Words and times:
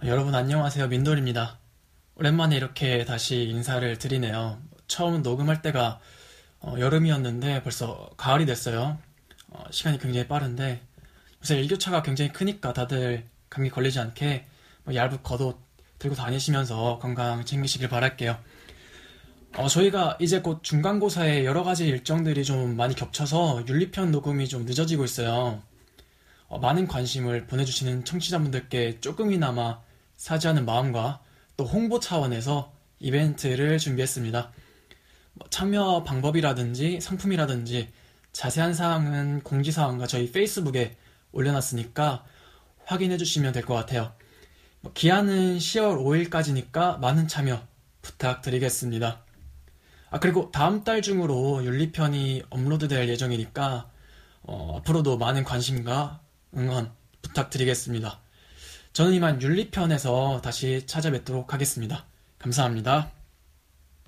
어, 0.00 0.06
여러분 0.06 0.32
안녕하세요. 0.32 0.86
민돌입니다. 0.86 1.58
오랜만에 2.14 2.56
이렇게 2.56 3.04
다시 3.04 3.42
인사를 3.42 3.98
드리네요. 3.98 4.60
처음 4.86 5.22
녹음할 5.22 5.60
때가 5.60 5.98
어, 6.60 6.76
여름이었는데 6.78 7.64
벌써 7.64 8.08
가을이 8.16 8.46
됐어요. 8.46 8.98
어, 9.48 9.64
시간이 9.72 9.98
굉장히 9.98 10.28
빠른데 10.28 10.80
요새 11.42 11.60
일교차가 11.60 12.02
굉장히 12.02 12.32
크니까 12.32 12.72
다들 12.72 13.26
감기 13.50 13.70
걸리지 13.70 13.98
않게 13.98 14.46
뭐 14.84 14.94
얇은 14.94 15.24
겉옷 15.24 15.58
들고 15.98 16.14
다니시면서 16.14 17.00
건강 17.00 17.44
챙기시길 17.44 17.88
바랄게요. 17.88 18.38
어, 19.56 19.66
저희가 19.66 20.16
이제 20.20 20.40
곧 20.40 20.62
중간고사에 20.62 21.44
여러 21.44 21.64
가지 21.64 21.88
일정들이 21.88 22.44
좀 22.44 22.76
많이 22.76 22.94
겹쳐서 22.94 23.64
윤리편 23.66 24.12
녹음이 24.12 24.46
좀 24.48 24.64
늦어지고 24.64 25.04
있어요. 25.04 25.60
어, 26.46 26.58
많은 26.60 26.86
관심을 26.86 27.48
보내주시는 27.48 28.04
청취자분들께 28.04 29.00
조금이나마 29.00 29.87
사죄하는 30.18 30.66
마음과 30.66 31.20
또 31.56 31.64
홍보 31.64 31.98
차원에서 32.00 32.72
이벤트를 32.98 33.78
준비했습니다. 33.78 34.52
뭐 35.34 35.48
참여 35.48 36.04
방법이라든지 36.04 37.00
상품이라든지 37.00 37.88
자세한 38.32 38.74
사항은 38.74 39.40
공지사항과 39.42 40.06
저희 40.06 40.30
페이스북에 40.30 40.96
올려놨으니까 41.32 42.24
확인해 42.84 43.16
주시면 43.16 43.52
될 43.52 43.64
것 43.64 43.74
같아요. 43.74 44.12
뭐 44.80 44.92
기한은 44.92 45.58
10월 45.58 46.28
5일까지니까 46.30 46.98
많은 46.98 47.28
참여 47.28 47.66
부탁드리겠습니다. 48.02 49.24
아, 50.10 50.18
그리고 50.20 50.50
다음 50.50 50.84
달 50.84 51.02
중으로 51.02 51.64
윤리편이 51.64 52.44
업로드 52.50 52.88
될 52.88 53.08
예정이니까 53.08 53.90
어, 54.42 54.76
앞으로도 54.78 55.18
많은 55.18 55.44
관심과 55.44 56.20
응원 56.56 56.90
부탁드리겠습니다. 57.22 58.20
저는 58.92 59.12
이만 59.14 59.40
윤리편에서 59.40 60.40
다시 60.42 60.86
찾아뵙도록 60.86 61.52
하겠습니다. 61.52 62.04
감사합니다. 62.38 63.17